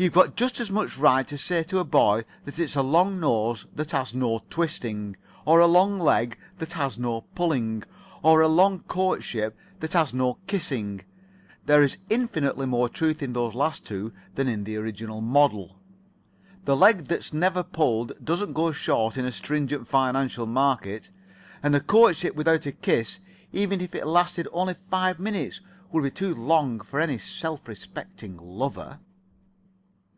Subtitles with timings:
[0.00, 3.18] You've got just as much right to say to a boy that it's a long
[3.18, 7.82] nose that has no twisting, or a long leg that has no pulling,
[8.22, 11.00] or a long courtship that has no kissing.
[11.66, 15.80] There's infinitely more truth in those last two than in the original model.
[16.64, 21.10] The leg that's never pulled doesn't go short in a stringent financial market,
[21.60, 23.18] and a courtship without a kiss,
[23.52, 25.60] even if it lasted only five minutes,
[25.90, 29.00] would be too long for any self respecting lover."